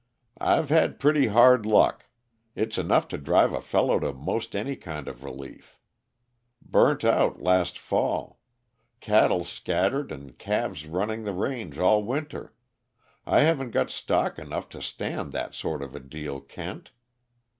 "I've 0.39 0.69
had 0.71 0.99
pretty 0.99 1.27
hard 1.27 1.63
luck 1.63 2.07
it's 2.55 2.79
enough 2.79 3.07
to 3.09 3.19
drive 3.19 3.53
a 3.53 3.61
fellow 3.61 3.99
to 3.99 4.11
most 4.13 4.55
any 4.55 4.75
kind 4.75 5.07
of 5.07 5.23
relief. 5.23 5.77
Burnt 6.59 7.05
out, 7.05 7.39
last 7.43 7.77
fall 7.77 8.39
cattle 8.99 9.43
scattered 9.43 10.11
and 10.11 10.39
calves 10.39 10.87
running 10.87 11.23
the 11.23 11.33
range 11.33 11.77
all 11.77 12.01
winter 12.01 12.55
I 13.27 13.41
haven't 13.41 13.69
got 13.69 13.91
stock 13.91 14.39
enough 14.39 14.69
to 14.69 14.81
stand 14.81 15.33
that 15.33 15.53
sort 15.53 15.83
of 15.83 15.93
a 15.93 15.99
deal, 15.99 16.39
Kent. 16.41 16.89